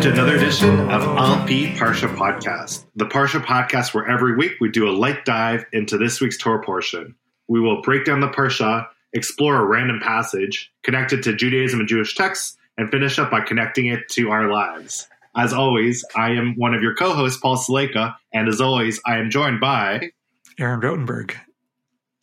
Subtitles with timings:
[0.00, 4.70] welcome to another edition of LP Parsha Podcast, the Parsha podcast where every week we
[4.70, 7.14] do a light dive into this week's Torah portion.
[7.48, 11.88] We will break down the Parsha, explore a random passage, connect it to Judaism and
[11.88, 15.06] Jewish texts, and finish up by connecting it to our lives.
[15.36, 19.28] As always, I am one of your co-hosts, Paul Saleka, and as always, I am
[19.28, 20.12] joined by
[20.58, 21.36] Aaron Rotenberg.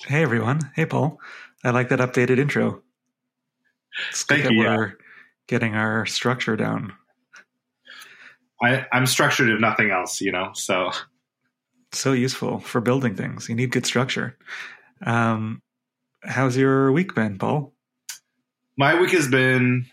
[0.04, 0.62] Hey everyone.
[0.75, 1.20] Hey Paul.
[1.64, 2.82] I like that updated intro.
[4.09, 4.93] It's good Thank that you, we're
[5.46, 6.93] getting our structure down.
[8.61, 10.52] I, I'm structured if nothing else, you know.
[10.54, 10.92] So
[11.92, 13.48] So useful for building things.
[13.50, 14.38] You need good structure.
[15.06, 15.61] Um,
[16.24, 17.74] how's your week been, Paul?
[18.79, 19.88] my week has been,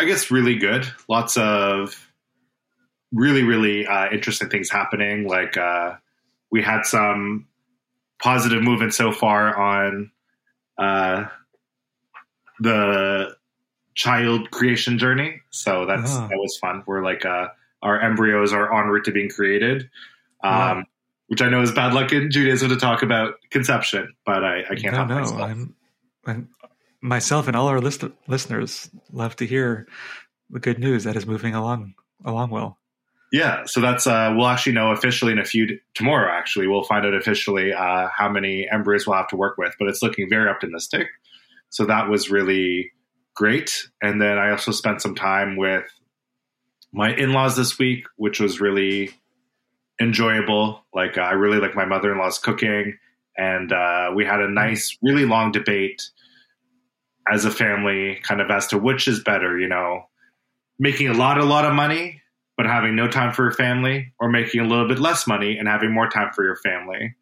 [0.00, 0.84] I guess, really good.
[1.08, 2.10] Lots of
[3.12, 5.28] really, really uh, interesting things happening.
[5.28, 5.94] Like uh,
[6.50, 7.46] we had some
[8.20, 10.10] positive movement so far on
[10.76, 11.26] uh,
[12.58, 13.36] the
[13.94, 15.40] child creation journey.
[15.50, 16.26] So that's Ah.
[16.28, 16.82] that was fun.
[16.86, 17.48] We're like uh,
[17.86, 19.88] our embryos are en route to being created.
[20.42, 20.82] Um, Wow.
[21.28, 24.76] Which I know is bad luck in Judaism to talk about conception, but I, I
[24.76, 25.14] can't no, help no.
[25.16, 25.40] myself.
[25.40, 25.74] I'm,
[26.24, 26.48] I'm
[27.00, 29.88] myself and all our list- listeners love to hear
[30.50, 32.78] the good news that is moving along along well.
[33.32, 36.30] Yeah, so that's uh, we'll actually know officially in a few tomorrow.
[36.30, 39.88] Actually, we'll find out officially uh, how many embryos we'll have to work with, but
[39.88, 41.08] it's looking very optimistic.
[41.70, 42.92] So that was really
[43.34, 43.88] great.
[44.00, 45.84] And then I also spent some time with
[46.92, 49.10] my in-laws this week, which was really
[50.00, 50.84] enjoyable.
[50.94, 52.98] Like uh, I really like my mother-in-law's cooking,
[53.36, 56.02] and uh, we had a nice, really long debate
[57.30, 59.58] as a family, kind of as to which is better.
[59.58, 60.04] You know,
[60.78, 62.22] making a lot, a lot of money
[62.56, 65.68] but having no time for your family, or making a little bit less money and
[65.68, 67.14] having more time for your family.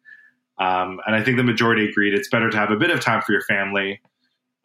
[0.57, 3.21] Um, and I think the majority agreed it's better to have a bit of time
[3.21, 4.01] for your family.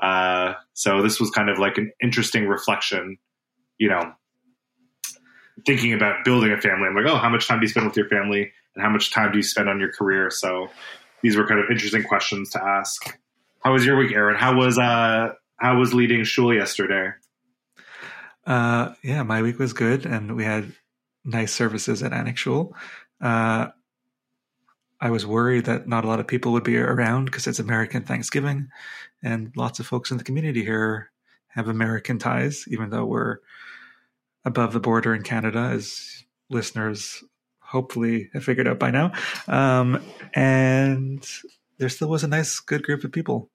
[0.01, 3.19] Uh, so this was kind of like an interesting reflection,
[3.79, 4.13] you know,
[5.67, 6.87] thinking about building a family.
[6.89, 9.13] I'm like, oh, how much time do you spend with your family, and how much
[9.13, 10.31] time do you spend on your career?
[10.31, 10.69] So
[11.23, 13.19] these were kind of interesting questions to ask.
[13.61, 14.37] How was your week, Aaron?
[14.37, 17.11] How was uh, how was leading shul yesterday?
[18.47, 20.73] Uh, yeah, my week was good, and we had
[21.25, 22.75] nice services at Anik Shul.
[23.21, 23.69] Uh,
[25.01, 28.03] I was worried that not a lot of people would be around because it's American
[28.03, 28.69] Thanksgiving,
[29.23, 31.11] and lots of folks in the community here
[31.49, 33.39] have American ties, even though we're
[34.45, 37.23] above the border in Canada, as listeners
[37.61, 39.13] hopefully have figured out by now.
[39.47, 40.03] Um,
[40.35, 41.27] and
[41.79, 43.51] there still was a nice, good group of people,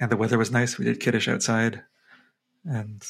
[0.00, 0.78] and the weather was nice.
[0.78, 1.82] We did kiddush outside,
[2.64, 3.02] and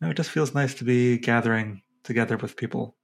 [0.00, 2.96] no, it just feels nice to be gathering together with people.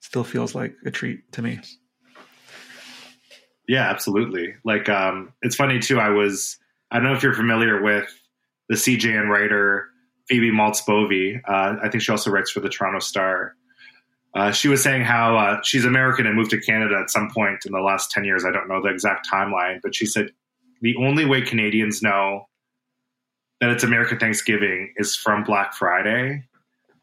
[0.00, 1.60] Still feels like a treat to me.
[3.66, 4.54] Yeah, absolutely.
[4.64, 5.98] Like, um, it's funny too.
[5.98, 6.58] I was,
[6.90, 8.06] I don't know if you're familiar with
[8.68, 9.88] the CJN writer
[10.28, 11.40] Phoebe Maltz Bovy.
[11.46, 13.54] Uh, I think she also writes for the Toronto Star.
[14.34, 17.64] Uh, she was saying how uh, she's American and moved to Canada at some point
[17.64, 18.44] in the last 10 years.
[18.44, 20.30] I don't know the exact timeline, but she said
[20.80, 22.48] the only way Canadians know
[23.60, 26.44] that it's American Thanksgiving is from Black Friday.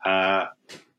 [0.05, 0.45] Uh,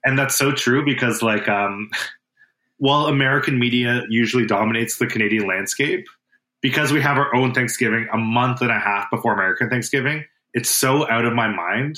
[0.04, 1.90] and that's so true because, like, um,
[2.78, 6.06] while American media usually dominates the Canadian landscape,
[6.62, 10.70] because we have our own Thanksgiving a month and a half before American Thanksgiving, it's
[10.70, 11.96] so out of my mind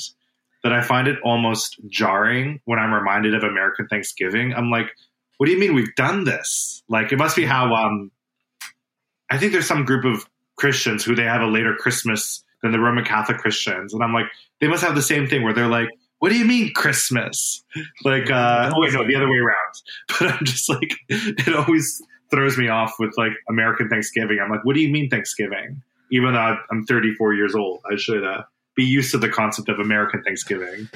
[0.63, 4.55] that I find it almost jarring when I'm reminded of American Thanksgiving.
[4.55, 4.87] I'm like,
[5.37, 6.83] what do you mean we've done this?
[6.89, 8.11] Like, it must be how, um,
[9.31, 10.27] I think there's some group of
[10.57, 13.93] Christians who they have a later Christmas than the Roman Catholic Christians.
[13.93, 14.27] And I'm like,
[14.61, 15.89] they must have the same thing where they're like,
[16.19, 17.63] what do you mean Christmas?
[18.05, 19.75] Like, uh, oh wait, no, the other way around.
[20.19, 22.01] But I'm just like, it always
[22.31, 24.39] throws me off with like American Thanksgiving.
[24.43, 25.83] I'm like, what do you mean Thanksgiving?
[26.11, 28.43] Even though I'm 34 years old, I should uh,
[28.77, 30.89] be used to the concept of American Thanksgiving.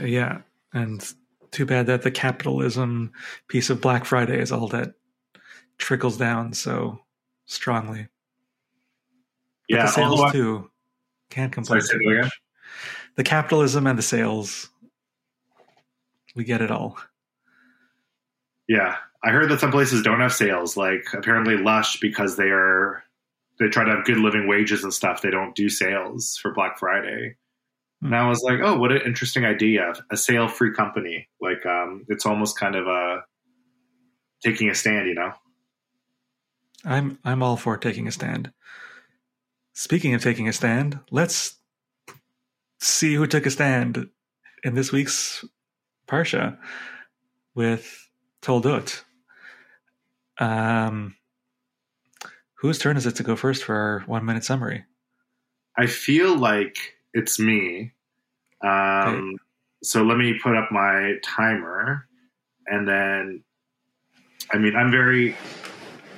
[0.00, 0.38] Yeah,
[0.72, 1.04] and
[1.50, 3.12] too bad that the capitalism
[3.48, 4.94] piece of Black Friday is all that
[5.78, 6.98] trickles down so
[7.46, 8.08] strongly.
[9.68, 10.70] But Yeah, the sales I- too.
[11.28, 12.30] Can't complain Sorry.
[13.16, 14.68] The capitalism and the sales,
[16.36, 16.98] we get it all.
[18.68, 20.76] Yeah, I heard that some places don't have sales.
[20.76, 23.02] Like apparently Lush, because they are
[23.58, 25.22] they try to have good living wages and stuff.
[25.22, 27.36] They don't do sales for Black Friday.
[28.02, 29.94] And I was like, oh, what an interesting idea!
[30.10, 31.28] A sale-free company.
[31.40, 33.22] Like, um, it's almost kind of a
[34.44, 35.32] taking a stand, you know?
[36.84, 38.52] I'm I'm all for taking a stand.
[39.72, 41.58] Speaking of taking a stand, let's
[42.80, 44.08] see who took a stand
[44.62, 45.44] in this week's
[46.06, 46.58] Parsha
[47.54, 48.08] with
[48.42, 49.02] Toldot.
[50.38, 51.16] Um,
[52.56, 54.84] whose turn is it to go first for our one minute summary?
[55.76, 56.76] I feel like
[57.14, 57.92] it's me.
[58.62, 59.36] Um,
[59.82, 62.08] So let me put up my timer,
[62.66, 63.44] and then,
[64.52, 65.36] I mean, I'm very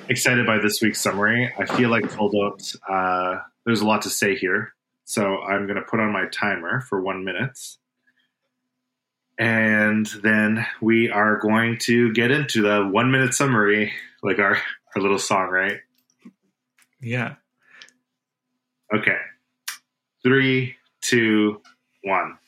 [0.09, 1.53] excited by this week's summary.
[1.59, 2.73] I feel like filled out.
[2.89, 4.73] Uh, there's a lot to say here,
[5.05, 7.59] so I'm going to put on my timer for one minute,
[9.39, 13.93] and then we are going to get into the one minute summary,
[14.23, 14.57] like our
[14.95, 15.79] our little song, right?
[17.01, 17.35] Yeah.
[18.95, 19.17] Okay.
[20.23, 21.61] Three, two,
[22.03, 22.39] one.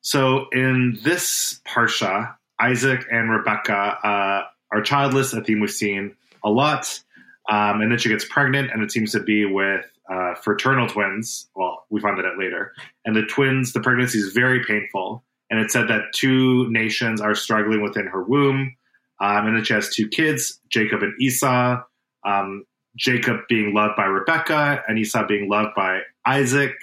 [0.00, 4.42] So in this parsha, Isaac and Rebecca uh,
[4.72, 7.00] are childless, a theme we've seen a lot.
[7.48, 11.48] Um, and then she gets pregnant, and it seems to be with uh, fraternal twins.
[11.54, 12.72] Well, we find that out later.
[13.04, 15.24] And the twins, the pregnancy is very painful.
[15.50, 18.76] And it said that two nations are struggling within her womb.
[19.20, 21.82] Um, and then she has two kids, Jacob and Esau.
[22.24, 22.64] Um,
[22.96, 26.74] Jacob being loved by Rebecca, and Esau being loved by Isaac,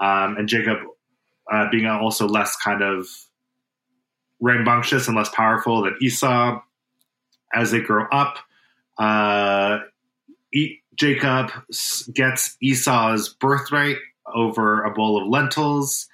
[0.00, 0.78] um, and Jacob
[1.50, 3.06] uh, being also less kind of
[4.40, 6.60] rambunctious and less powerful than Esau.
[7.54, 8.38] As they grow up,
[8.98, 9.78] uh,
[10.52, 11.50] e- Jacob
[12.12, 13.98] gets Esau's birthright
[14.34, 16.08] over a bowl of lentils,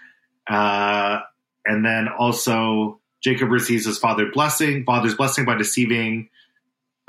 [0.49, 1.21] uh,
[1.65, 6.29] and then also Jacob receives his father's blessing, father's blessing by deceiving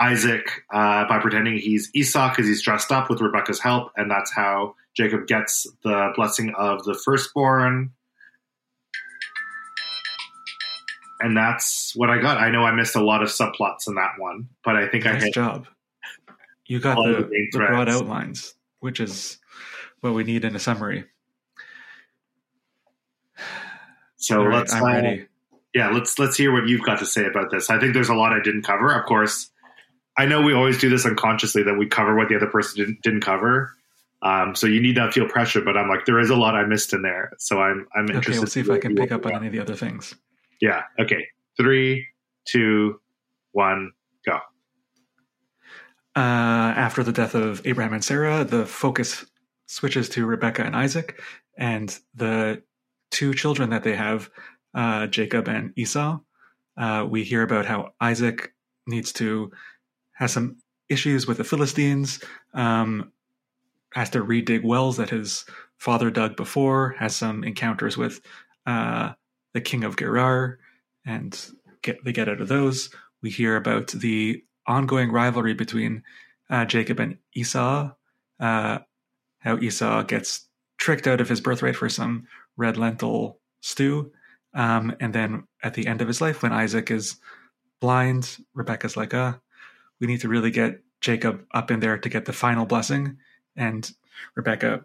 [0.04, 4.34] Isaac uh, by pretending he's Esau because he's dressed up with Rebecca's help, and that's
[4.34, 7.92] how Jacob gets the blessing of the firstborn.
[11.22, 12.38] And that's what I got.
[12.38, 15.14] I know I missed a lot of subplots in that one, but I think I
[15.14, 15.68] Nice hit job.
[16.66, 19.38] You got the, the the broad outlines, which is
[20.02, 21.06] what we need in a summary.
[24.18, 24.40] so.
[24.40, 25.28] All right, let's I'm uh, ready.
[25.74, 28.14] yeah let's let's hear what you've got to say about this i think there's a
[28.14, 29.50] lot i didn't cover of course
[30.18, 33.02] i know we always do this unconsciously that we cover what the other person didn't,
[33.02, 33.72] didn't cover
[34.22, 36.66] um, so you need not feel pressure but i'm like there is a lot i
[36.66, 39.26] missed in there so i'm i'm interested Okay, we'll see if I can pick up
[39.26, 40.14] on any of the other things.
[40.62, 41.26] yeah okay
[41.58, 42.06] three
[42.46, 43.00] two
[43.52, 43.92] one
[44.26, 44.40] go
[46.16, 46.20] Uh,
[46.78, 49.26] after the death of Abraham and Sarah, the focus
[49.66, 51.20] switches to Rebecca and Isaac,
[51.58, 52.62] and the
[53.10, 54.30] two children that they have,
[54.76, 56.20] uh, Jacob and Esau.
[56.78, 58.54] Uh, we hear about how Isaac
[58.86, 59.52] needs to
[60.14, 60.58] has some
[60.90, 62.24] issues with the Philistines,
[62.54, 63.12] um,
[63.94, 65.46] has to redig wells that his
[65.78, 68.22] father dug before, has some encounters with
[68.66, 69.14] uh,
[69.54, 70.60] the king of Gerar,
[71.06, 71.52] and
[71.82, 72.90] get they get out of those.
[73.22, 76.04] We hear about the ongoing rivalry between
[76.50, 77.92] uh, Jacob and Esau,
[78.40, 78.80] uh,
[79.40, 82.28] how Esau gets tricked out of his birthright for some
[82.58, 84.12] red lentil stew.
[84.54, 87.18] Um, and then at the end of his life, when Isaac is
[87.80, 89.34] blind, Rebecca's like, uh,
[90.04, 93.20] we need to really get Jacob up in there to get the final blessing.
[93.56, 93.90] And
[94.36, 94.84] Rebecca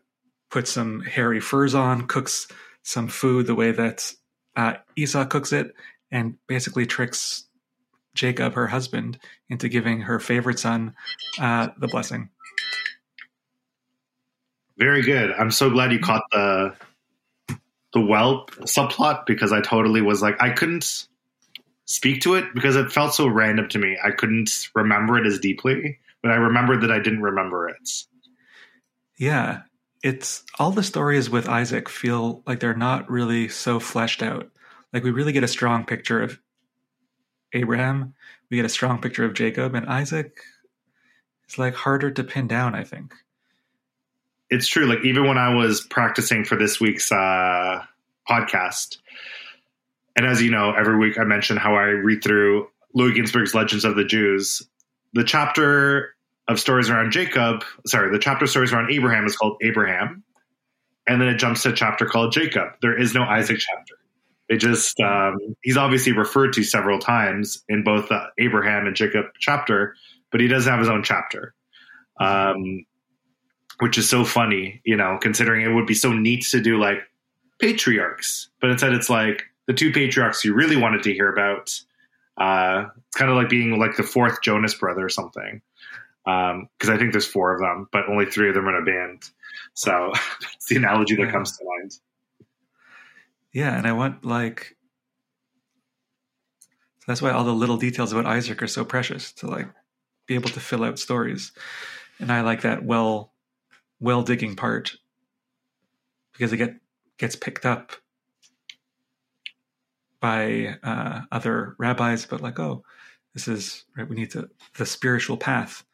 [0.49, 2.47] puts some hairy furs on, cooks
[2.85, 4.13] some food the way that
[4.55, 5.75] uh, Esau cooks it,
[6.13, 7.49] and basically tricks
[8.15, 9.19] Jacob, her husband,
[9.49, 10.95] into giving her favorite son
[11.41, 12.31] uh, the blessing.
[14.77, 16.73] very good i'm so glad you caught the
[17.93, 21.08] the well subplot because i totally was like i couldn't
[21.89, 25.39] speak to it because it felt so random to me i couldn't remember it as
[25.39, 27.77] deeply but i remembered that i didn't remember it
[29.19, 29.63] Yeah,
[30.05, 34.49] it's all the stories with Isaac feel like they're not really so fleshed out.
[34.93, 36.39] Like we really get a strong picture of
[37.53, 38.15] Abraham,
[38.49, 40.39] we get a strong picture of Jacob, and Isaac
[41.49, 42.77] is like harder to pin down.
[42.77, 43.13] I think.
[44.51, 44.87] it's true.
[44.87, 47.83] Like even when I was practicing for this week's uh,
[48.31, 48.99] podcast,
[50.19, 53.85] and as you know, every week I mention how I read through Louis Ginzberg's Legends
[53.85, 54.69] of the Jews.
[55.13, 56.17] The chapter
[56.49, 60.25] of stories around Jacob, sorry, the chapter of stories around Abraham is called Abraham,
[61.07, 62.71] and then it jumps to a chapter called Jacob.
[62.83, 63.95] There is no Isaac chapter.
[64.49, 69.27] It just um, he's obviously referred to several times in both the Abraham and Jacob
[69.39, 69.95] chapter,
[70.33, 71.55] but he doesn't have his own chapter.
[72.19, 72.85] Um,
[73.79, 76.99] which is so funny, you know, considering it would be so neat to do like
[77.61, 81.79] patriarchs, but instead it's like the two patriarchs you really wanted to hear about.
[82.37, 85.61] Uh, it's kind of like being like the fourth Jonas brother or something,
[86.25, 88.85] because I think there's four of them, but only three of them are in a
[88.85, 89.23] band.
[89.75, 90.11] So
[90.41, 91.33] that's the analogy that Yeah.
[91.33, 91.93] comes to mind.
[93.53, 94.77] Yeah, and I want like
[97.01, 99.69] so that's why all the little details about Isaac are so precious to like
[100.27, 101.53] be able to fill out stories.
[102.21, 103.33] And I like that well
[104.01, 104.97] well digging part
[106.33, 106.77] because it get
[107.19, 107.93] gets picked up
[110.21, 112.85] by uh, other rabbis, but like, oh,
[113.35, 114.09] this is right.
[114.09, 115.85] We need to the spiritual path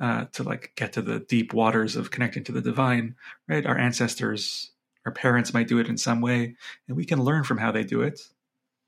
[0.00, 3.16] uh, to like get to the deep waters of connecting to the divine.
[3.48, 4.70] Right, our ancestors
[5.06, 6.56] our parents might do it in some way,
[6.88, 8.20] and we can learn from how they do it.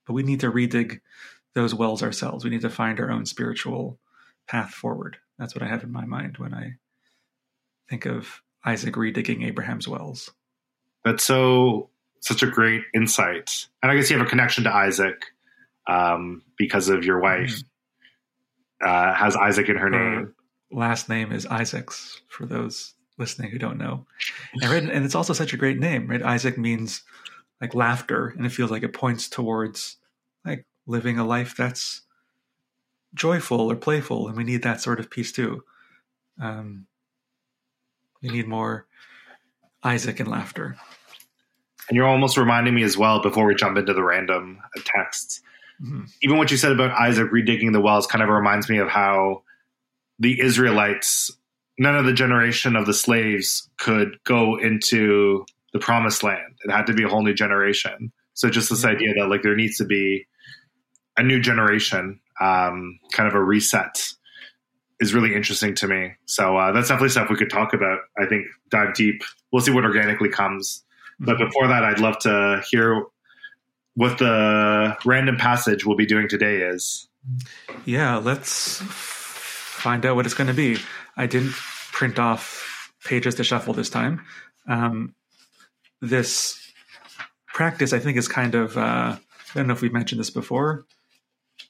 [0.06, 1.00] But we need to redig
[1.54, 2.44] those wells ourselves.
[2.44, 3.98] We need to find our own spiritual
[4.46, 5.18] path forward.
[5.38, 6.76] That's what I have in my mind when I
[7.88, 10.30] think of Isaac redigging Abraham's wells.
[11.04, 15.26] That's so such a great insight, and I guess you have a connection to Isaac
[15.86, 17.50] um, because of your wife.
[17.50, 17.68] Mm-hmm.
[18.78, 20.34] Uh, has Isaac in her, her name.
[20.70, 24.04] Last name is Isaacs for those listening who don't know.
[24.60, 26.22] And, right, and it's also such a great name, right?
[26.22, 27.02] Isaac means
[27.60, 29.96] like laughter, and it feels like it points towards
[30.44, 32.02] like living a life that's
[33.14, 35.64] joyful or playful, and we need that sort of piece too.
[36.38, 36.86] Um,
[38.22, 38.86] we need more
[39.82, 40.76] Isaac and laughter.
[41.88, 45.40] And you're almost reminding me as well before we jump into the random texts.
[45.82, 46.04] Mm-hmm.
[46.22, 49.42] Even what you said about Isaac redigging the wells kind of reminds me of how
[50.18, 51.30] the Israelites,
[51.78, 56.56] none of the generation of the slaves could go into the promised land.
[56.64, 58.12] It had to be a whole new generation.
[58.34, 60.26] So just this idea that like there needs to be
[61.16, 64.02] a new generation, um, kind of a reset
[65.00, 66.12] is really interesting to me.
[66.24, 67.98] So uh, that's definitely stuff we could talk about.
[68.18, 69.22] I think dive deep.
[69.52, 70.82] We'll see what organically comes.
[71.18, 73.04] But before that, I'd love to hear
[73.94, 77.08] what the random passage we'll be doing today is.
[77.84, 80.78] Yeah, let's find out what it's going to be.
[81.16, 81.52] I didn't
[81.92, 84.24] print off pages to shuffle this time.
[84.68, 85.14] Um,
[86.02, 86.60] this
[87.46, 89.18] practice, I think, is kind of, uh, I
[89.54, 90.84] don't know if we've mentioned this before,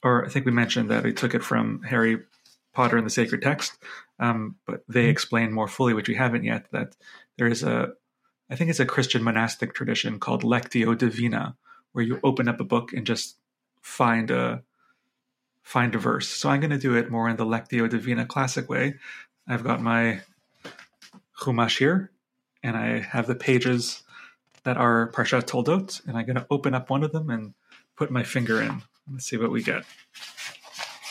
[0.03, 2.19] or I think we mentioned that we took it from Harry
[2.73, 3.77] Potter and the Sacred Text,
[4.19, 6.95] um, but they explain more fully, which we haven't yet, that
[7.37, 7.93] there is a,
[8.49, 11.55] I think it's a Christian monastic tradition called Lectio Divina,
[11.91, 13.35] where you open up a book and just
[13.81, 14.63] find a
[15.63, 16.29] find a verse.
[16.29, 18.95] So I'm going to do it more in the Lectio Divina classic way.
[19.47, 20.21] I've got my
[21.41, 22.11] Chumash here,
[22.63, 24.03] and I have the pages
[24.63, 27.53] that are Parshat Toldot, and I'm going to open up one of them and
[27.95, 28.81] put my finger in.
[29.11, 29.83] Let's see what we get.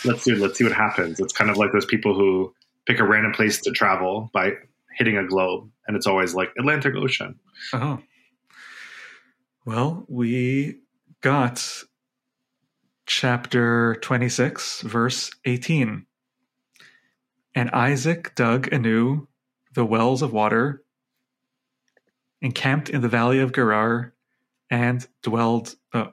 [0.05, 0.37] Let's do.
[0.37, 1.21] Let's see what happens.
[1.21, 2.55] It's kind of like those people who
[2.87, 4.53] pick a random place to travel by
[4.97, 7.39] hitting a globe, and it's always like Atlantic Ocean.
[7.73, 8.01] Oh.
[9.65, 10.81] Well, we
[11.21, 11.85] got
[13.07, 16.07] chapter 26, verse 18.
[17.55, 19.29] And Isaac dug anew
[19.75, 20.83] the wells of water,
[22.41, 24.15] encamped in the valley of Gerar,
[24.71, 25.75] and dwelled.
[25.93, 26.07] Uh,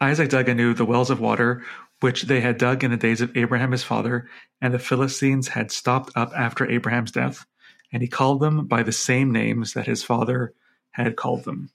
[0.00, 1.64] Isaac dug anew the wells of water
[1.99, 4.29] which they had dug in the days of Abraham his father,
[4.61, 7.45] and the Philistines had stopped up after Abraham's death,
[7.91, 10.53] and he called them by the same names that his father
[10.91, 11.69] had called them.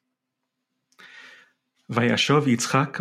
[1.88, 2.98] וישוב יצחק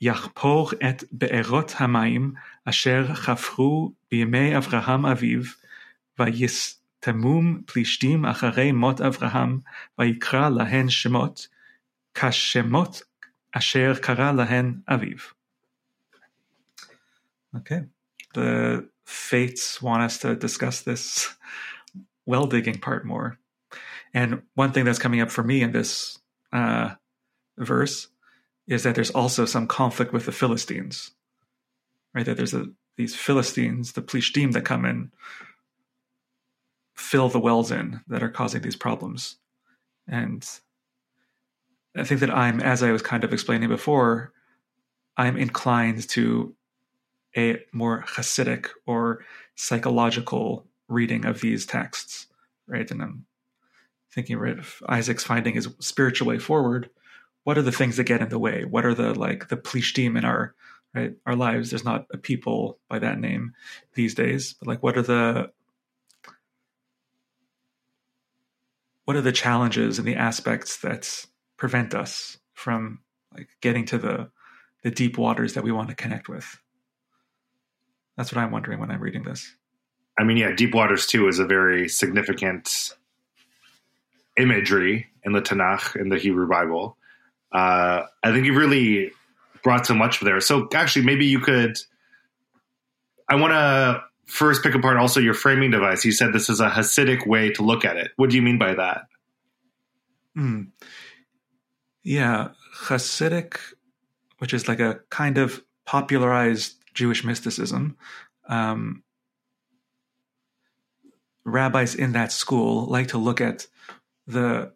[0.00, 2.32] ויחפור את בארות המים
[2.64, 5.40] אשר חפרו בימי אברהם אביו,
[6.18, 9.58] ויסתמום פלישתים אחרי מות אברהם,
[9.98, 11.48] ויקרא להן שמות,
[12.14, 13.02] כשמות
[13.52, 15.18] אשר קרא להן אביו.
[17.57, 17.83] Okay.
[18.33, 21.33] The fates want us to discuss this
[22.25, 23.37] well digging part more.
[24.13, 26.19] And one thing that's coming up for me in this
[26.51, 26.95] uh,
[27.57, 28.07] verse
[28.67, 31.11] is that there's also some conflict with the Philistines,
[32.13, 32.25] right?
[32.25, 32.67] That there's a,
[32.97, 35.11] these Philistines, the Plishtim that come in,
[36.95, 39.37] fill the wells in that are causing these problems.
[40.07, 40.47] And
[41.95, 44.33] I think that I'm, as I was kind of explaining before,
[45.17, 46.55] I'm inclined to
[47.35, 49.23] a more Hasidic or
[49.55, 52.27] psychological reading of these texts,
[52.67, 52.89] right?
[52.89, 53.25] And I'm
[54.11, 56.89] thinking, right, if Isaac's finding his spiritual way forward,
[57.43, 58.65] what are the things that get in the way?
[58.65, 60.53] What are the like the plishtim in our
[60.93, 61.69] right our lives?
[61.69, 63.53] There's not a people by that name
[63.95, 65.51] these days, but like what are the
[69.05, 71.25] what are the challenges and the aspects that
[71.57, 72.99] prevent us from
[73.33, 74.29] like getting to the
[74.83, 76.59] the deep waters that we want to connect with?
[78.17, 79.53] That's what I'm wondering when I'm reading this.
[80.19, 82.93] I mean, yeah, deep waters too is a very significant
[84.37, 86.97] imagery in the Tanakh in the Hebrew Bible
[87.51, 89.11] uh, I think you really
[89.63, 90.39] brought so much there.
[90.39, 91.77] So actually, maybe you could.
[93.29, 96.05] I want to first pick apart also your framing device.
[96.05, 98.11] You said this is a Hasidic way to look at it.
[98.15, 99.01] What do you mean by that?
[100.35, 100.63] Hmm.
[102.03, 103.57] Yeah, Hasidic,
[104.39, 107.97] which is like a kind of popularized Jewish mysticism.
[108.47, 109.03] Um,
[111.43, 113.67] rabbis in that school like to look at
[114.27, 114.73] the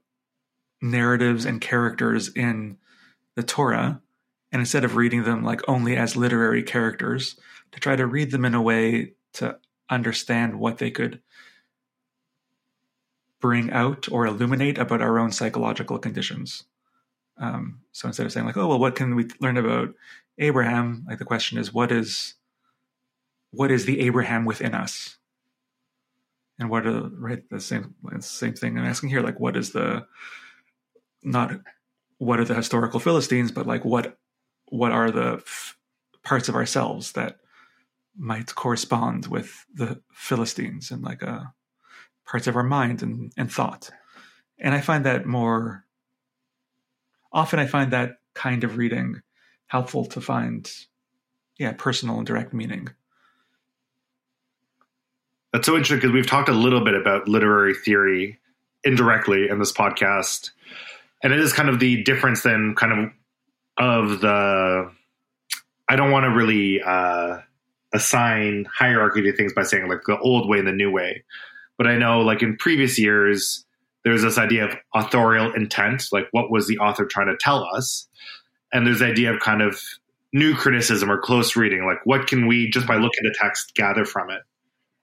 [0.82, 2.78] narratives and characters in
[3.36, 4.02] the Torah,
[4.52, 7.36] and instead of reading them like only as literary characters,
[7.72, 9.58] to try to read them in a way to
[9.90, 11.22] understand what they could
[13.42, 16.64] bring out or illuminate about our own psychological conditions.
[17.38, 19.90] Um, so instead of saying like, oh well, what can we learn about
[20.38, 21.06] Abraham?
[21.08, 22.36] Like the question is, what is
[23.52, 25.18] what is the Abraham within us?
[26.60, 30.06] And what are right the same same thing I'm asking here, like what is the
[31.24, 31.52] not
[32.18, 34.18] what are the historical Philistines, but like what
[34.70, 35.78] what are the f-
[36.24, 37.38] parts of ourselves that
[38.18, 41.44] might correspond with the Philistines and like uh,
[42.26, 43.90] parts of our mind and, and thought.
[44.58, 45.85] And I find that more
[47.36, 49.22] often I find that kind of reading
[49.68, 50.72] helpful to find
[51.60, 52.90] yeah, personal and direct meaning.
[55.54, 58.40] That's so interesting because we've talked a little bit about literary theory
[58.84, 60.52] indirectly in this podcast.
[61.24, 63.12] And it is kind of the difference then kind of
[63.78, 64.92] of the
[65.88, 67.40] I don't want to really uh
[67.94, 71.24] assign hierarchy to things by saying like the old way and the new way.
[71.78, 73.65] But I know like in previous years,
[74.06, 78.08] there's this idea of authorial intent, like what was the author trying to tell us?
[78.72, 79.82] And there's the idea of kind of
[80.32, 83.74] new criticism or close reading, like what can we just by looking at the text
[83.76, 84.42] gather from it?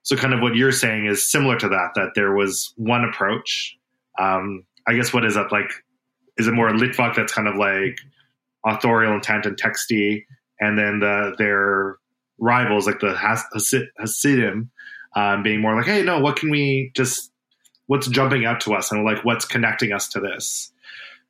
[0.03, 3.77] So kind of what you're saying is similar to that, that there was one approach.
[4.19, 5.69] Um, I guess what is that like?
[6.37, 7.97] Is it more litvak that's kind of like
[8.65, 10.23] authorial intent and texty,
[10.59, 11.97] and then the their
[12.37, 14.71] rivals like the Hasidim
[15.15, 17.31] um, being more like, hey, no, what can we just
[17.87, 20.71] what's jumping out to us and like what's connecting us to this?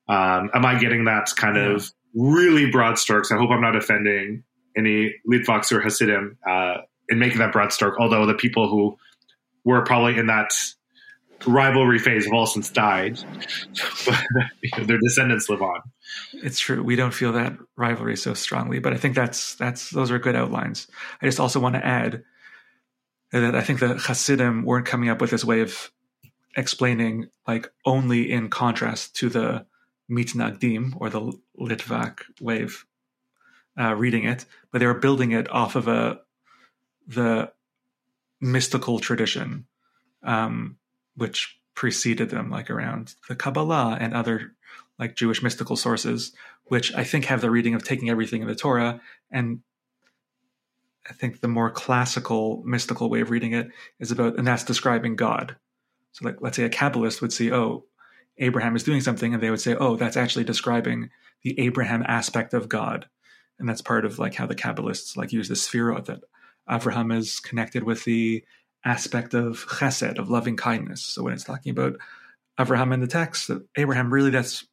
[0.08, 1.74] Um, am I getting that kind yeah.
[1.74, 3.32] of really broad strokes?
[3.32, 4.44] I hope I'm not offending
[4.78, 6.78] any Litvaks or Hasidim uh,
[7.10, 7.96] in making that broad stroke.
[8.00, 8.98] Although the people who
[9.64, 10.52] were probably in that
[11.46, 13.20] rivalry phase have all since died,
[14.06, 15.82] but their descendants live on.
[16.34, 16.84] It's true.
[16.84, 20.36] We don't feel that rivalry so strongly, but I think that's that's those are good
[20.36, 20.88] outlines.
[21.22, 22.24] I just also want to add
[23.32, 25.92] that I think the Hasidim weren't coming up with this way of
[26.56, 29.66] explaining like only in contrast to the
[30.10, 32.86] mitnagdim or the Litvak wave
[33.80, 36.20] uh, reading it, but they were building it off of a
[37.08, 37.52] the
[38.40, 39.66] mystical tradition,
[40.24, 40.78] um,
[41.16, 44.54] which preceded them, like around the Kabbalah and other
[45.00, 46.34] like Jewish mystical sources,
[46.66, 49.02] which I think have the reading of taking everything in the Torah.
[49.32, 49.62] And
[51.10, 55.16] I think the more classical mystical way of reading it is about, and that's describing
[55.16, 55.56] God.
[56.14, 57.86] So, like, let's say a Kabbalist would see, oh,
[58.38, 61.10] Abraham is doing something, and they would say, oh, that's actually describing
[61.44, 63.08] the Abraham aspect of God.
[63.60, 66.22] And that's part of like how the Kabbalists like use the sefirot that
[66.70, 68.44] Abraham is connected with the
[68.84, 71.04] aspect of chesed, of loving kindness.
[71.04, 71.94] So when it's talking about
[72.60, 74.66] Abraham in the text, Abraham really that's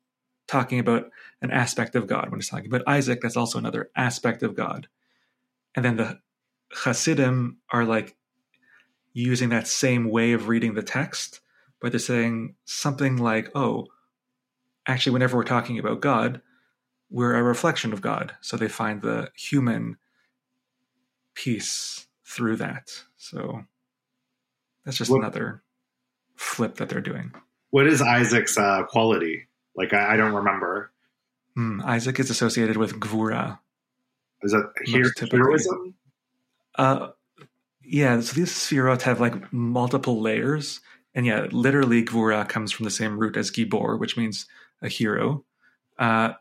[0.49, 1.11] talking about
[1.43, 2.31] an aspect of God.
[2.31, 4.89] When it's talking about Isaac, that's also another aspect of God.
[5.77, 6.19] And then the
[6.73, 8.17] Hasidim are like
[9.13, 11.41] using that same way of reading the text,
[11.81, 13.87] but they're saying something like, oh,
[14.87, 16.41] actually, whenever we're talking about God,
[17.11, 18.35] we're a reflection of God.
[18.41, 19.97] So they find the human
[21.35, 23.05] piece through that.
[23.17, 23.65] So
[24.85, 25.63] that's just what, another
[26.37, 27.33] flip that they're doing.
[27.71, 29.47] What is Isaac's uh, quality?
[29.75, 30.93] Like I, I don't remember.
[31.57, 33.59] Mm, Isaac is associated with Gvura.
[34.43, 35.95] Is that here, heroism?
[36.77, 37.09] Uh,
[37.91, 38.21] yeah.
[38.21, 40.81] So these sefirot have like multiple layers,
[41.15, 44.47] and yeah, literally Gvura comes from the same root as Gibor, which means
[44.81, 45.45] a hero.
[45.99, 46.35] Uh,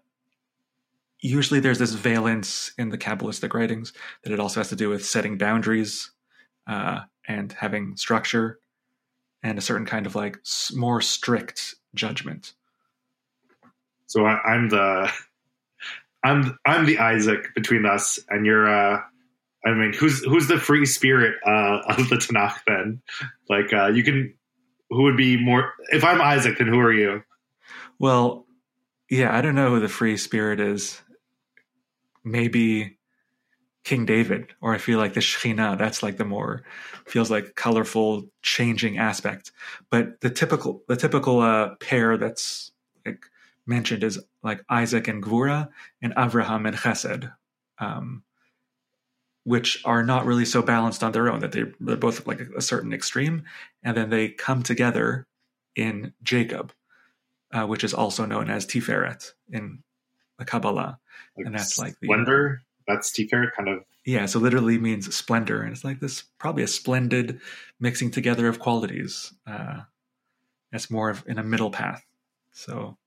[1.19, 5.03] usually, there's this valence in the Kabbalistic writings that it also has to do with
[5.03, 6.11] setting boundaries
[6.67, 8.59] uh, and having structure
[9.41, 10.37] and a certain kind of like
[10.75, 12.53] more strict judgment.
[14.05, 15.11] So I, am the
[16.23, 18.69] I'm I'm the Isaac between us, and you're.
[18.69, 19.01] uh
[19.65, 22.59] I mean, who's who's the free spirit uh, of the Tanakh?
[22.65, 23.01] Then,
[23.49, 24.33] like, uh, you can.
[24.89, 25.73] Who would be more?
[25.89, 27.21] If I'm Isaac, then who are you?
[27.99, 28.47] Well,
[29.09, 31.01] yeah, I don't know who the free spirit is.
[32.23, 32.97] Maybe
[33.83, 35.77] King David, or I feel like the Shekhinah.
[35.77, 36.63] That's like the more
[37.05, 39.51] feels like colorful, changing aspect.
[39.89, 42.71] But the typical the typical uh, pair that's
[43.05, 43.25] like
[43.65, 45.69] mentioned is like Isaac and Gvura
[46.01, 47.31] and Avraham and Chesed,
[47.79, 48.23] um,
[49.43, 52.47] which are not really so balanced on their own that they, they're both like a,
[52.57, 53.43] a certain extreme,
[53.83, 55.27] and then they come together
[55.75, 56.73] in Jacob,
[57.51, 59.83] uh, which is also known as Tiferet in
[60.37, 60.99] the Kabbalah,
[61.37, 62.61] like and that's like the splendor.
[62.87, 63.83] That's Tiferet, kind of.
[64.05, 67.39] Yeah, so literally means splendor, and it's like this probably a splendid
[67.79, 69.33] mixing together of qualities.
[69.45, 69.81] Uh,
[70.71, 72.03] that's more of in a middle path.
[72.51, 72.97] So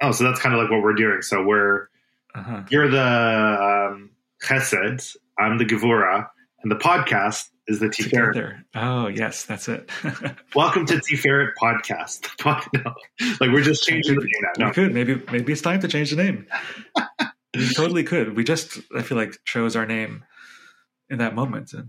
[0.00, 1.22] Oh, so that's kind of like what we're doing.
[1.22, 1.88] So we're
[2.34, 2.64] uh-huh.
[2.68, 4.10] you're the um,
[4.48, 6.28] Chesed, I'm the Gevura,
[6.62, 8.32] and the podcast is the Tiferet.
[8.32, 8.64] Together.
[8.74, 9.88] Oh yes, that's it.
[10.54, 12.28] Welcome to Tiferet Podcast.
[12.74, 12.94] no,
[13.40, 14.50] like we're just changing the name now.
[14.58, 14.72] we No.
[14.72, 16.46] could maybe maybe it's time to change the name.
[17.56, 18.36] we totally could.
[18.36, 20.24] We just I feel like chose our name
[21.08, 21.88] in that moment, and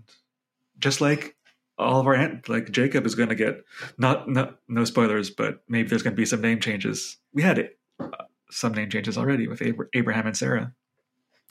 [0.80, 1.36] just like
[1.78, 3.58] all of our ant, like Jacob is going to get
[3.98, 7.18] not no no spoilers, but maybe there's going to be some name changes.
[7.34, 8.08] We had uh,
[8.50, 9.62] some name changes already with
[9.94, 10.74] Abraham and Sarah.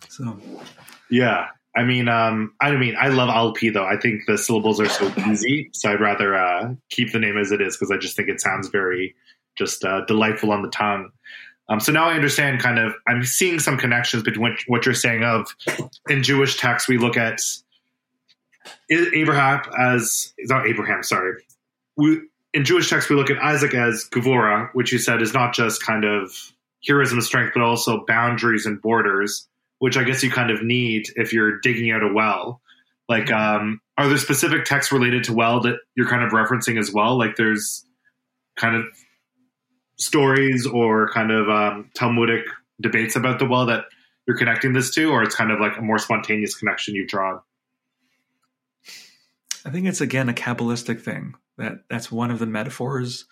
[0.09, 0.39] So
[1.11, 1.49] Yeah.
[1.77, 3.85] I mean, um, I mean, I love LP though.
[3.85, 7.51] I think the syllables are so easy, so I'd rather uh, keep the name as
[7.51, 9.15] it is because I just think it sounds very
[9.57, 11.11] just uh, delightful on the tongue.
[11.69, 12.95] Um, so now I understand kind of.
[13.09, 15.49] I'm seeing some connections between what, what you're saying of
[16.09, 17.41] in Jewish texts we look at
[18.91, 21.03] Abraham as not Abraham.
[21.03, 21.43] Sorry,
[21.97, 22.21] we
[22.53, 25.83] in Jewish texts we look at Isaac as Gevura, which you said is not just
[25.83, 26.33] kind of
[26.87, 29.49] heroism and strength, but also boundaries and borders
[29.85, 32.63] which I guess you kind of need if you're digging out a well.
[33.07, 36.91] Like, um, are there specific texts related to well that you're kind of referencing as
[36.91, 37.19] well?
[37.19, 37.85] Like, there's
[38.57, 38.87] kind of
[39.99, 42.47] stories or kind of um, Talmudic
[42.81, 43.85] debates about the well that
[44.27, 47.43] you're connecting this to, or it's kind of like a more spontaneous connection you've drawn.
[49.67, 51.35] I think it's again a kabbalistic thing.
[51.59, 53.27] That that's one of the metaphors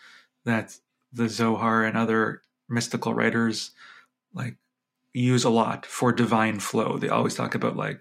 [0.45, 0.77] that
[1.15, 3.71] the Zohar and other mystical writers
[4.35, 4.57] like
[5.15, 6.99] use a lot for divine flow.
[6.99, 8.01] They always talk about like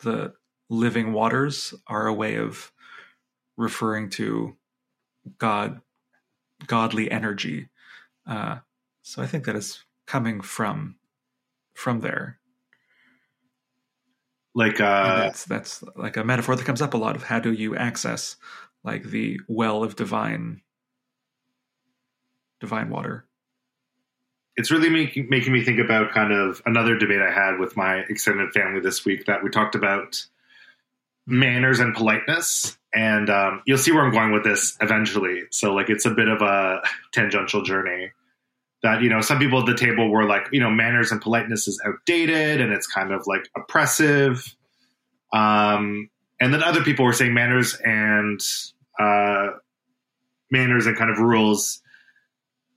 [0.00, 0.34] the
[0.68, 2.72] living waters are a way of
[3.56, 4.56] referring to
[5.38, 5.80] God,
[6.66, 7.68] godly energy.
[8.26, 8.58] Uh,
[9.02, 10.96] so I think that is coming from
[11.74, 12.38] from there.
[14.54, 17.52] Like, uh, that's that's like a metaphor that comes up a lot of how do
[17.52, 18.36] you access
[18.82, 20.62] like the well of divine
[22.60, 23.25] divine water.
[24.56, 27.98] It's really making making me think about kind of another debate I had with my
[28.08, 30.24] extended family this week that we talked about
[31.26, 35.42] manners and politeness, and um, you'll see where I'm going with this eventually.
[35.50, 38.12] So like it's a bit of a tangential journey.
[38.82, 41.66] That you know, some people at the table were like, you know, manners and politeness
[41.66, 44.54] is outdated and it's kind of like oppressive.
[45.32, 48.40] Um, and then other people were saying manners and
[48.98, 49.48] uh,
[50.50, 51.82] manners and kind of rules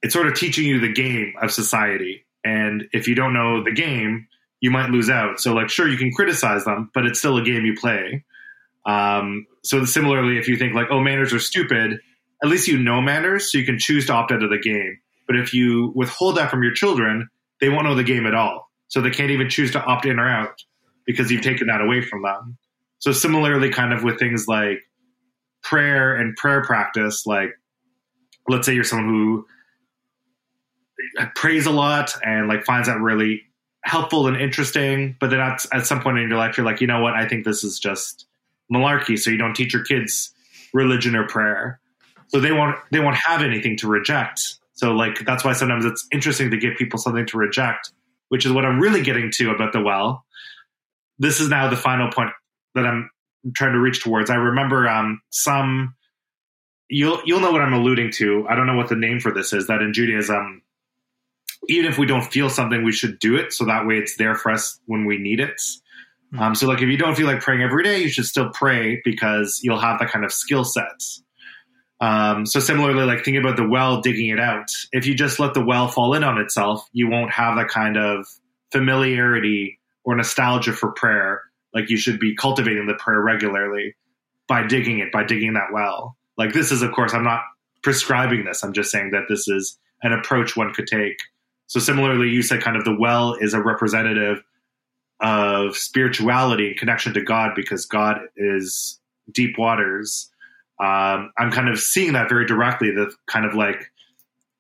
[0.02, 2.26] it's sort of teaching you the game of society.
[2.44, 4.28] And if you don't know the game,
[4.62, 5.40] you might lose out.
[5.40, 8.24] So, like, sure, you can criticize them, but it's still a game you play.
[8.86, 12.00] Um, so, similarly, if you think like, oh, manners are stupid,
[12.42, 15.00] at least you know manners, so you can choose to opt out of the game.
[15.28, 17.30] But if you withhold that from your children,
[17.62, 18.70] they won't know the game at all.
[18.88, 20.64] So they can't even choose to opt in or out
[21.06, 22.58] because you've taken that away from them.
[23.00, 24.80] So similarly, kind of with things like
[25.62, 27.52] prayer and prayer practice, like
[28.48, 29.46] let's say you're someone who
[31.36, 33.44] prays a lot and like finds that really
[33.84, 36.88] helpful and interesting, but then at, at some point in your life, you're like, you
[36.88, 37.14] know what?
[37.14, 38.28] I think this is just
[38.72, 39.18] malarkey.
[39.18, 40.34] So you don't teach your kids
[40.74, 41.80] religion or prayer.
[42.28, 44.56] So they won't they won't have anything to reject.
[44.74, 47.92] So like that's why sometimes it's interesting to give people something to reject,
[48.30, 50.26] which is what I'm really getting to about the well.
[51.18, 52.32] This is now the final point
[52.76, 53.10] that I'm
[53.56, 54.30] trying to reach towards.
[54.30, 55.96] I remember um, some
[56.88, 58.46] you'll you'll know what I'm alluding to.
[58.48, 59.68] I don't know what the name for this is.
[59.68, 60.62] That in Judaism,
[61.68, 64.36] even if we don't feel something, we should do it so that way it's there
[64.36, 65.62] for us when we need it.
[66.32, 66.40] Hmm.
[66.40, 69.02] Um, so like if you don't feel like praying every day, you should still pray
[69.04, 71.02] because you'll have that kind of skill set.
[72.02, 74.70] Um, so similarly, like thinking about the well, digging it out.
[74.92, 77.98] If you just let the well fall in on itself, you won't have that kind
[77.98, 78.26] of
[78.72, 81.42] familiarity or nostalgia for prayer.
[81.74, 83.96] Like you should be cultivating the prayer regularly
[84.48, 86.18] by digging it, by digging that well.
[86.38, 87.42] Like this is, of course, I'm not
[87.84, 88.64] prescribing this.
[88.64, 91.18] I'm just saying that this is an approach one could take.
[91.70, 94.44] So similarly, you said kind of the well is a representative
[95.20, 99.00] of spirituality and connection to God because God is
[99.32, 100.32] deep waters.
[100.80, 102.90] Um, I'm kind of seeing that very directly.
[102.90, 103.92] That kind of like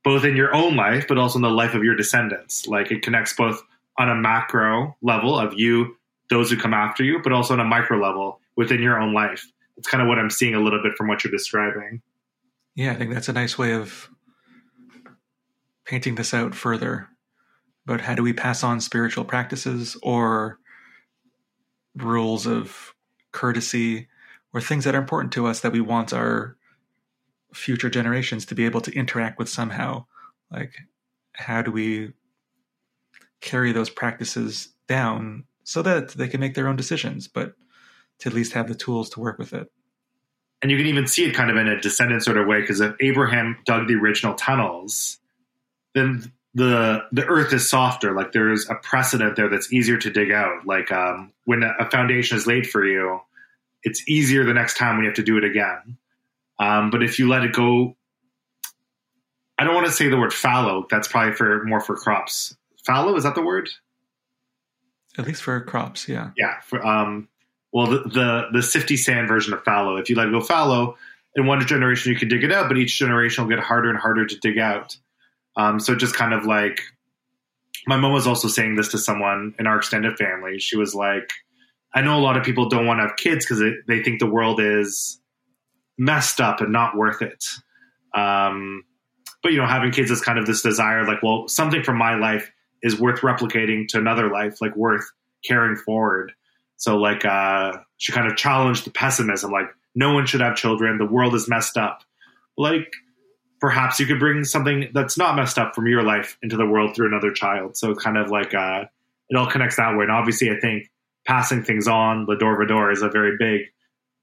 [0.04, 2.68] both in your own life, but also in the life of your descendants.
[2.68, 3.60] Like it connects both
[3.98, 5.98] on a macro level of you,
[6.30, 9.44] those who come after you, but also on a micro level within your own life.
[9.78, 12.04] It's kind of what I'm seeing a little bit from what you're describing.
[12.76, 14.10] Yeah, I think that's a nice way of
[15.90, 17.08] painting this out further.
[17.84, 20.60] But how do we pass on spiritual practices or
[21.96, 22.94] rules of
[23.32, 24.08] courtesy
[24.54, 26.56] or things that are important to us that we want our
[27.56, 30.06] future generations to be able to interact with somehow?
[30.52, 30.76] Like,
[31.34, 32.14] how do we
[33.42, 37.56] carry those practices down so that they can make their own decisions, but
[38.20, 39.72] to at least have the tools to work with it?
[40.62, 42.82] and you can even see it kind of in a descendant sort of way because
[42.82, 45.18] if Abraham dug the original tunnels,
[45.94, 48.14] then the the earth is softer.
[48.14, 50.66] Like there's a precedent there that's easier to dig out.
[50.66, 53.22] Like um, when a foundation is laid for you,
[53.84, 55.98] it's easier the next time when you have to do it again.
[56.60, 57.96] Um, but if you let it go,
[59.58, 60.86] I don't want to say the word fallow.
[60.90, 62.56] That's probably for more for crops.
[62.86, 63.70] Fallow is that the word?
[65.18, 66.32] At least for crops, yeah.
[66.38, 66.60] Yeah.
[66.62, 67.28] For, um,
[67.72, 69.98] well, the, the the sifty sand version of fallow.
[69.98, 70.98] If you let it go fallow,
[71.36, 74.00] in one generation you can dig it out, but each generation will get harder and
[74.00, 74.98] harder to dig out.
[75.56, 76.82] Um, so just kind of like
[77.88, 80.60] my mom was also saying this to someone in our extended family.
[80.60, 81.30] She was like,
[81.94, 84.30] I know a lot of people don't want to have kids because they think the
[84.30, 85.20] world is
[85.98, 87.44] messed up and not worth it.
[88.16, 88.84] Um,
[89.42, 92.16] but you know, having kids is kind of this desire, like, well, something from my
[92.16, 95.06] life is worth replicating to another life, like worth
[95.44, 96.34] carrying forward.
[96.78, 100.98] So, like, uh, she kind of challenged the pessimism, like, no one should have children.
[100.98, 102.04] The world is messed up.
[102.58, 102.94] Like,
[103.60, 106.96] perhaps you could bring something that's not messed up from your life into the world
[106.96, 107.78] through another child.
[107.78, 108.86] So, it's kind of like, uh,
[109.30, 110.04] it all connects that way.
[110.04, 110.90] And obviously, I think
[111.26, 113.68] passing things on, Lador Vador, is a very big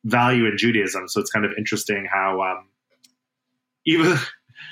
[0.04, 1.08] value in Judaism.
[1.08, 2.68] So, it's kind of interesting how um,
[3.86, 4.16] even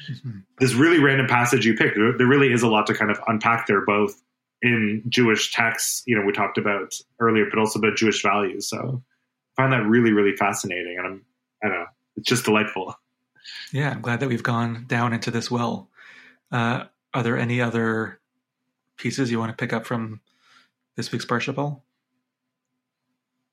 [0.59, 3.67] this really random passage you picked, there really is a lot to kind of unpack
[3.67, 4.21] there, both
[4.65, 8.67] in Jewish texts, you know, we talked about earlier, but also about Jewish values.
[8.67, 9.03] So
[9.59, 10.97] I find that really, really fascinating.
[10.99, 11.25] And I'm,
[11.63, 12.95] I don't know, it's just delightful.
[13.73, 15.89] Yeah, I'm glad that we've gone down into this well.
[16.51, 18.21] Uh, are there any other
[18.97, 20.21] pieces you want to pick up from
[20.97, 21.85] this week's Parsha, Paul?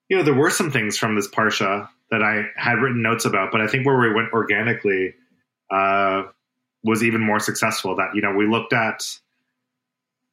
[0.09, 3.51] You know, there were some things from this Parsha that I had written notes about,
[3.51, 5.15] but I think where we went organically
[5.71, 6.23] uh,
[6.83, 7.95] was even more successful.
[7.95, 9.03] That, you know, we looked at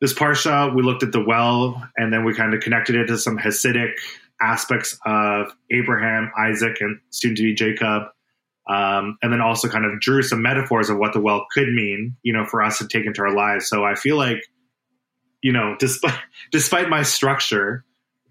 [0.00, 3.18] this parsha, we looked at the well, and then we kind of connected it to
[3.18, 3.94] some Hasidic
[4.40, 8.04] aspects of Abraham, Isaac, and soon to be Jacob.
[8.68, 12.16] Um, and then also kind of drew some metaphors of what the well could mean,
[12.22, 13.66] you know, for us to take into our lives.
[13.68, 14.44] So I feel like,
[15.42, 16.18] you know, despite
[16.52, 17.84] despite my structure,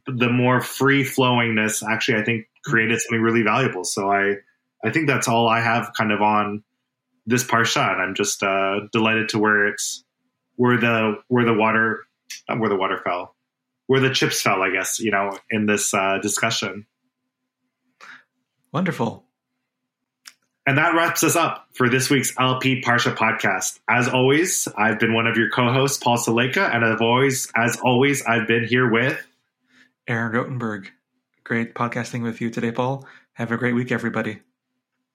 [0.05, 3.83] the more free flowingness actually I think created something really valuable.
[3.83, 4.35] So I
[4.85, 6.63] I think that's all I have kind of on
[7.25, 10.05] this parsha, and I'm just uh, delighted to where it's
[10.57, 12.03] where the where the water
[12.49, 13.35] not where the water fell
[13.85, 16.85] where the chips fell i guess you know in this uh, discussion
[18.73, 19.23] wonderful
[20.67, 23.79] and that wraps us up for this week's lp parsha podcast.
[23.89, 28.21] As always i've been one of your co-hosts paul saleka and as always as always
[28.23, 29.25] i've been here with
[30.07, 30.89] aaron rotenberg
[31.43, 33.07] great podcasting with you today paul.
[33.33, 34.39] Have a great week everybody.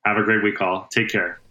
[0.05, 0.89] Have a great week all.
[0.91, 1.42] Take care